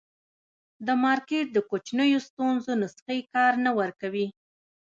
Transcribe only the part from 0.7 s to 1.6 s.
د مارکېټ د